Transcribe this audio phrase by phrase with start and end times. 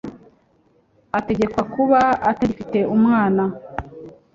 [1.17, 1.99] ategekwa kuba
[2.29, 3.43] atagifite umwana